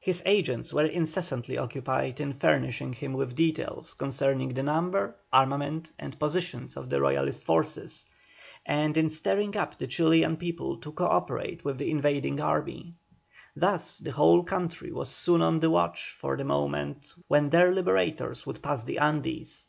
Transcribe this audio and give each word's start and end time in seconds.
His 0.00 0.24
agents 0.26 0.72
were 0.74 0.86
incessantly 0.86 1.56
occupied 1.56 2.20
in 2.20 2.32
furnishing 2.32 2.92
him 2.92 3.12
with 3.12 3.36
details 3.36 3.94
concerning 3.94 4.52
the 4.52 4.64
number, 4.64 5.14
armament, 5.32 5.92
and 6.00 6.18
positions 6.18 6.76
of 6.76 6.90
the 6.90 7.00
Royalist 7.00 7.44
forces, 7.46 8.04
and 8.66 8.96
in 8.96 9.08
stirring 9.08 9.56
up 9.56 9.78
the 9.78 9.86
Chilian 9.86 10.36
people 10.36 10.78
to 10.78 10.90
co 10.90 11.06
operate 11.06 11.64
with 11.64 11.78
the 11.78 11.92
invading 11.92 12.40
army. 12.40 12.94
Thus 13.54 13.98
the 14.00 14.10
whole 14.10 14.42
country 14.42 14.90
was 14.90 15.10
soon 15.10 15.42
on 15.42 15.60
the 15.60 15.70
watch 15.70 16.10
for 16.18 16.36
the 16.36 16.42
moment 16.42 17.14
when 17.28 17.48
their 17.50 17.70
liberators 17.70 18.44
would 18.46 18.60
pass 18.60 18.82
the 18.82 18.98
Andes. 18.98 19.68